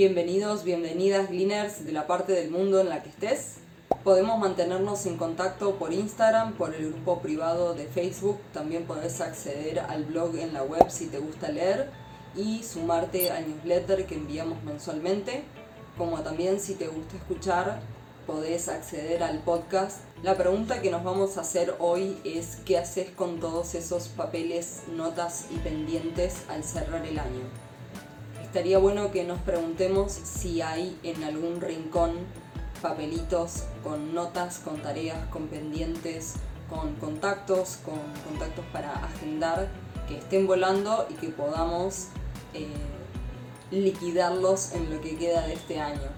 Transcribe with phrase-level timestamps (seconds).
[0.00, 3.56] Bienvenidos, bienvenidas Gleaners de la parte del mundo en la que estés.
[4.02, 8.38] Podemos mantenernos en contacto por Instagram, por el grupo privado de Facebook.
[8.54, 11.90] También podés acceder al blog en la web si te gusta leer
[12.34, 15.44] y sumarte al newsletter que enviamos mensualmente.
[15.98, 17.82] Como también si te gusta escuchar,
[18.26, 19.98] podés acceder al podcast.
[20.22, 24.80] La pregunta que nos vamos a hacer hoy es ¿qué haces con todos esos papeles,
[24.96, 27.69] notas y pendientes al cerrar el año?
[28.50, 32.16] Estaría bueno que nos preguntemos si hay en algún rincón
[32.82, 36.34] papelitos con notas, con tareas, con pendientes,
[36.68, 39.68] con contactos, con contactos para agendar
[40.08, 42.08] que estén volando y que podamos
[42.52, 42.66] eh,
[43.70, 46.10] liquidarlos en lo que queda de este año.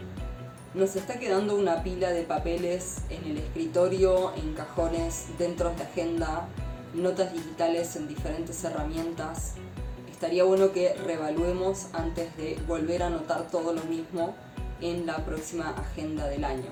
[0.72, 6.48] Nos está quedando una pila de papeles en el escritorio, en cajones, dentro de agenda,
[6.94, 9.56] notas digitales en diferentes herramientas.
[10.22, 14.36] Estaría bueno que reevaluemos antes de volver a anotar todo lo mismo
[14.80, 16.70] en la próxima agenda del año.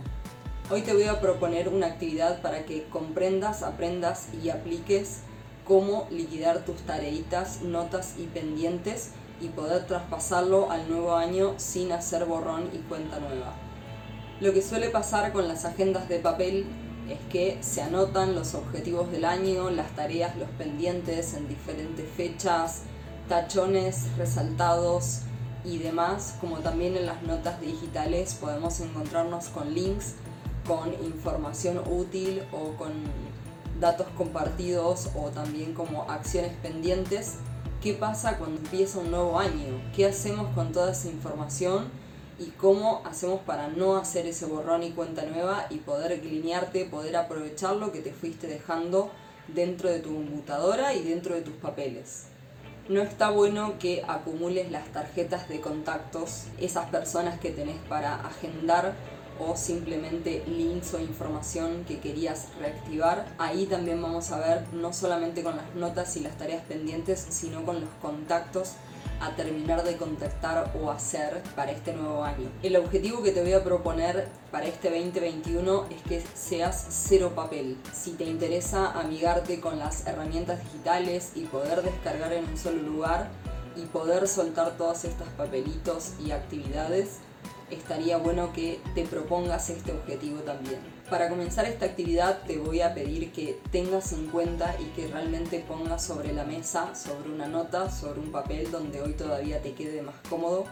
[0.71, 5.23] Hoy te voy a proponer una actividad para que comprendas, aprendas y apliques
[5.65, 12.27] cómo liquidar tus tareitas, notas y pendientes y poder traspasarlo al nuevo año sin hacer
[12.27, 13.57] borrón y cuenta nueva.
[14.41, 16.67] Lo que suele pasar con las agendas de papel
[17.09, 22.85] es que se anotan los objetivos del año, las tareas, los pendientes en diferentes fechas,
[23.31, 25.23] tachones resaltados,
[25.65, 30.15] y demás, como también en las notas digitales podemos encontrarnos con links,
[30.67, 32.93] con información útil o con
[33.79, 37.37] datos compartidos o también como acciones pendientes.
[37.83, 39.81] ¿Qué pasa cuando empieza un nuevo año?
[39.95, 42.01] ¿Qué hacemos con toda esa información?
[42.39, 47.17] y cómo hacemos para no hacer ese borrón y cuenta nueva y poder clinearte, poder
[47.17, 49.11] aprovechar lo que te fuiste dejando
[49.49, 52.30] dentro de tu computadora y dentro de tus papeles
[52.91, 58.95] no está bueno que acumules las tarjetas de contactos, esas personas que tenés para agendar
[59.39, 63.27] o simplemente links o información que querías reactivar.
[63.39, 67.65] Ahí también vamos a ver no solamente con las notas y las tareas pendientes, sino
[67.65, 68.73] con los contactos
[69.21, 72.49] a terminar de contactar o hacer para este nuevo año.
[72.63, 77.77] El objetivo que te voy a proponer para este 2021 es que seas cero papel.
[77.93, 83.29] Si te interesa amigarte con las herramientas digitales y poder descargar en un solo lugar
[83.77, 87.19] y poder soltar todos estos papelitos y actividades,
[87.71, 91.00] estaría bueno que te propongas este objetivo también.
[91.11, 95.59] Para comenzar esta actividad te voy a pedir que tengas en cuenta y que realmente
[95.59, 100.03] pongas sobre la mesa, sobre una nota, sobre un papel donde hoy todavía te quede
[100.03, 100.67] más cómodo,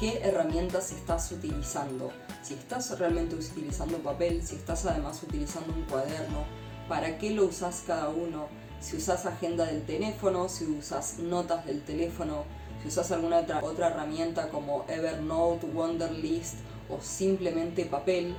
[0.00, 2.10] qué herramientas estás utilizando.
[2.42, 6.44] Si estás realmente utilizando papel, si estás además utilizando un cuaderno,
[6.88, 8.48] para qué lo usas cada uno,
[8.80, 12.46] si usas agenda del teléfono, si usas notas del teléfono,
[12.82, 16.56] si usas alguna otra, otra herramienta como Evernote, Wonderlist
[16.90, 18.34] o simplemente papel,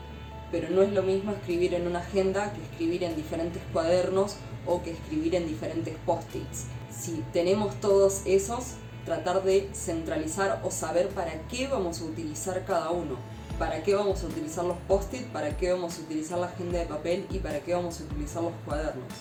[0.56, 4.82] pero no es lo mismo escribir en una agenda que escribir en diferentes cuadernos o
[4.82, 6.68] que escribir en diferentes post-its.
[6.98, 12.90] Si tenemos todos esos, tratar de centralizar o saber para qué vamos a utilizar cada
[12.92, 13.18] uno.
[13.60, 16.86] Para qué vamos a utilizar los post-it, para qué vamos a utilizar la agenda de
[16.86, 19.12] papel y para qué vamos a utilizar los cuadernos.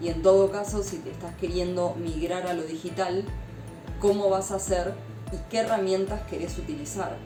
[0.00, 3.26] Y en todo caso, si te estás queriendo migrar a lo digital,
[4.00, 4.94] cómo vas a hacer
[5.32, 7.18] y qué herramientas querés utilizar.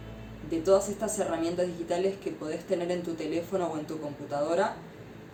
[0.50, 4.76] De todas estas herramientas digitales que podés tener en tu teléfono o en tu computadora,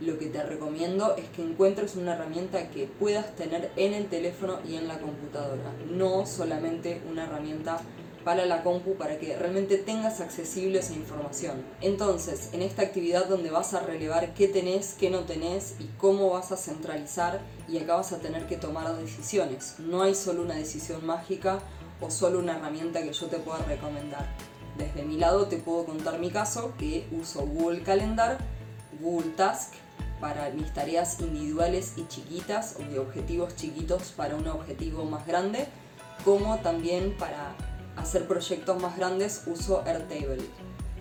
[0.00, 4.59] lo que te recomiendo es que encuentres una herramienta que puedas tener en el teléfono
[4.67, 7.81] y en la computadora, no solamente una herramienta
[8.25, 11.62] para la compu para que realmente tengas accesible esa información.
[11.81, 16.31] Entonces, en esta actividad donde vas a relevar qué tenés, qué no tenés y cómo
[16.31, 19.77] vas a centralizar y acá vas a tener que tomar decisiones.
[19.79, 21.61] No hay solo una decisión mágica
[22.00, 24.51] o solo una herramienta que yo te pueda recomendar.
[24.77, 28.38] Desde mi lado te puedo contar mi caso que uso Google Calendar,
[29.00, 29.75] Google Task
[30.21, 35.67] para mis tareas individuales y chiquitas o de objetivos chiquitos para un objetivo más grande,
[36.25, 37.55] como también para
[37.96, 40.43] hacer proyectos más grandes uso Airtable.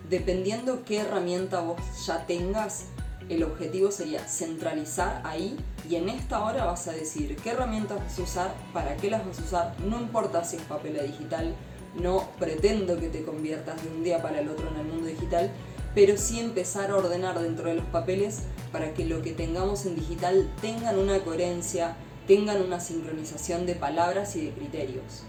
[0.10, 2.86] Dependiendo qué herramienta vos ya tengas,
[3.30, 5.58] el objetivo sería centralizar ahí
[5.90, 9.26] y en esta hora vas a decir qué herramientas vas a usar, para qué las
[9.26, 11.56] vas a usar, no importa si es papel o digital,
[11.96, 15.52] no pretendo que te conviertas de un día para el otro en el mundo digital,
[15.94, 19.96] pero sí empezar a ordenar dentro de los papeles para que lo que tengamos en
[19.96, 21.96] digital tengan una coherencia,
[22.28, 25.24] tengan una sincronización de palabras y de criterios.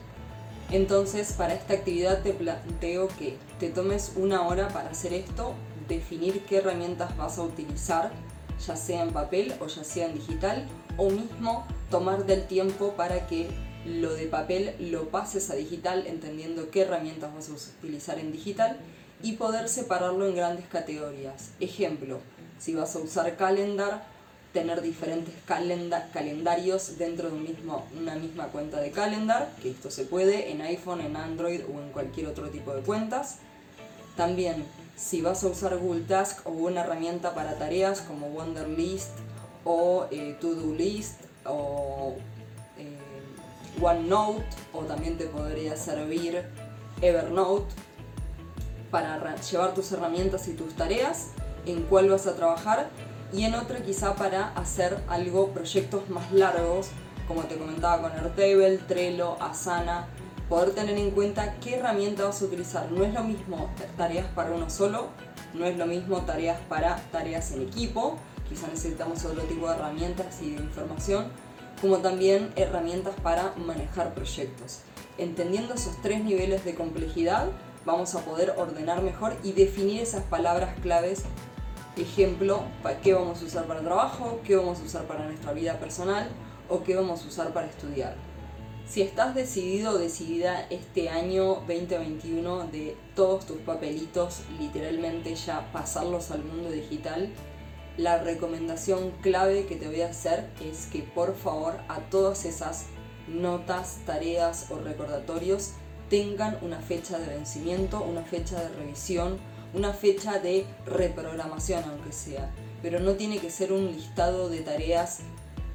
[0.70, 5.54] Entonces, para esta actividad te planteo que te tomes una hora para hacer esto,
[5.88, 8.10] definir qué herramientas vas a utilizar,
[8.66, 10.66] ya sea en papel o ya sea en digital,
[10.96, 13.48] o mismo tomar del tiempo para que
[13.84, 18.78] lo de papel lo pases a digital entendiendo qué herramientas vas a utilizar en digital
[19.22, 21.50] y poder separarlo en grandes categorías.
[21.60, 22.20] Ejemplo,
[22.58, 24.04] si vas a usar calendar,
[24.52, 30.04] tener diferentes calendarios dentro de un mismo, una misma cuenta de calendar, que esto se
[30.04, 33.38] puede en iPhone, en Android o en cualquier otro tipo de cuentas.
[34.16, 34.64] También
[34.96, 39.10] si vas a usar Google Task o una herramienta para tareas como Wonderlist
[39.64, 42.16] o eh, To-Do List o
[43.82, 46.44] OneNote o también te podría servir
[47.00, 47.74] Evernote
[48.90, 51.30] para llevar tus herramientas y tus tareas,
[51.66, 52.90] en cuál vas a trabajar
[53.32, 56.88] y en otra quizá para hacer algo, proyectos más largos,
[57.26, 60.06] como te comentaba con Airtable, Trello, Asana,
[60.48, 62.92] poder tener en cuenta qué herramienta vas a utilizar.
[62.92, 65.06] No es lo mismo tareas para uno solo,
[65.54, 68.16] no es lo mismo tareas para tareas en equipo,
[68.48, 71.28] quizá necesitamos otro tipo de herramientas y de información,
[71.82, 74.78] como también herramientas para manejar proyectos.
[75.18, 77.48] Entendiendo esos tres niveles de complejidad,
[77.84, 81.24] vamos a poder ordenar mejor y definir esas palabras claves.
[81.96, 82.62] Ejemplo,
[83.02, 86.30] qué vamos a usar para el trabajo, qué vamos a usar para nuestra vida personal
[86.68, 88.14] o qué vamos a usar para estudiar.
[88.86, 96.30] Si estás decidido o decidida este año 2021 de todos tus papelitos literalmente ya pasarlos
[96.30, 97.28] al mundo digital,
[97.96, 102.86] la recomendación clave que te voy a hacer es que por favor a todas esas
[103.28, 105.72] notas, tareas o recordatorios
[106.08, 109.38] tengan una fecha de vencimiento, una fecha de revisión,
[109.74, 112.50] una fecha de reprogramación aunque sea.
[112.82, 115.20] Pero no tiene que ser un listado de tareas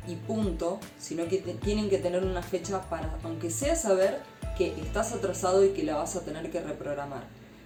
[0.08, 4.22] y punto, sino que tienen que tener una fecha para, aunque sea saber
[4.58, 7.24] que estás atrasado y que la vas a tener que reprogramar.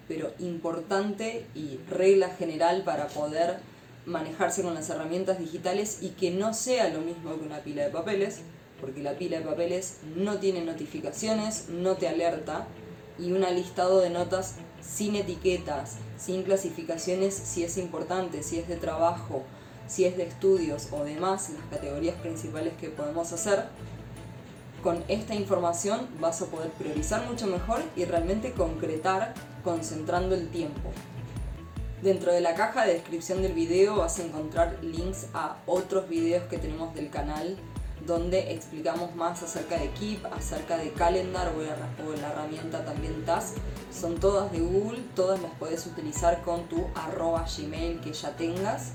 [0.07, 3.59] Pero importante y regla general para poder
[4.05, 7.89] manejarse con las herramientas digitales y que no sea lo mismo que una pila de
[7.89, 8.41] papeles,
[8.79, 12.67] porque la pila de papeles no tiene notificaciones, no te alerta,
[13.19, 18.77] y un listado de notas sin etiquetas, sin clasificaciones si es importante, si es de
[18.77, 19.43] trabajo,
[19.87, 23.65] si es de estudios o demás, las categorías principales que podemos hacer,
[24.81, 30.89] con esta información vas a poder priorizar mucho mejor y realmente concretar concentrando el tiempo.
[32.01, 36.43] Dentro de la caja de descripción del video vas a encontrar links a otros videos
[36.49, 37.57] que tenemos del canal
[38.07, 43.55] donde explicamos más acerca de Keep, acerca de Calendar o la, herramienta también Task.
[43.93, 48.93] Son todas de Google, todas las puedes utilizar con tu arroba Gmail que ya tengas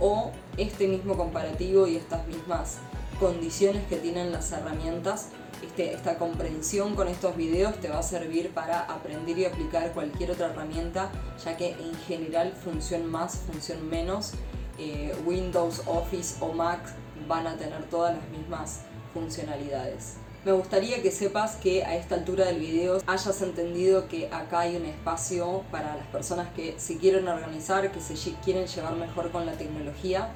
[0.00, 2.78] o este mismo comparativo y estas mismas
[3.20, 5.28] condiciones que tienen las herramientas.
[5.62, 10.30] Este, esta comprensión con estos videos te va a servir para aprender y aplicar cualquier
[10.30, 11.10] otra herramienta,
[11.44, 14.32] ya que en general función más, función menos,
[14.78, 16.80] eh, Windows, Office o Mac
[17.26, 18.80] van a tener todas las mismas
[19.12, 20.16] funcionalidades.
[20.44, 24.76] Me gustaría que sepas que a esta altura del video hayas entendido que acá hay
[24.76, 28.14] un espacio para las personas que se quieren organizar, que se
[28.44, 30.30] quieren llevar mejor con la tecnología.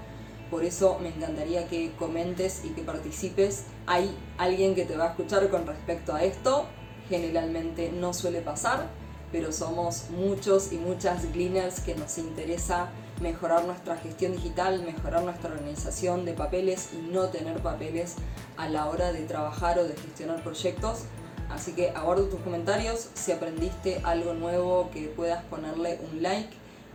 [0.53, 3.65] Por eso me encantaría que comentes y que participes.
[3.87, 6.67] Hay alguien que te va a escuchar con respecto a esto.
[7.09, 8.91] Generalmente no suele pasar,
[9.33, 12.91] pero somos muchos y muchas gleaners que nos interesa
[13.23, 18.17] mejorar nuestra gestión digital, mejorar nuestra organización de papeles y no tener papeles
[18.59, 21.05] a la hora de trabajar o de gestionar proyectos.
[21.49, 26.51] Así que aguardo tus comentarios si aprendiste algo nuevo que puedas ponerle un like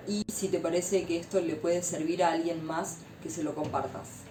[0.07, 3.53] y si te parece que esto le puede servir a alguien más que se lo
[3.55, 4.26] compartas.